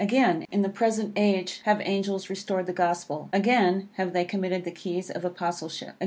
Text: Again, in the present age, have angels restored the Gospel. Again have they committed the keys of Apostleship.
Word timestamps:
Again, 0.01 0.45
in 0.51 0.63
the 0.63 0.69
present 0.69 1.13
age, 1.15 1.61
have 1.65 1.79
angels 1.79 2.27
restored 2.27 2.65
the 2.65 2.73
Gospel. 2.73 3.29
Again 3.31 3.87
have 3.97 4.13
they 4.13 4.25
committed 4.25 4.63
the 4.63 4.71
keys 4.71 5.11
of 5.11 5.23
Apostleship. 5.23 5.93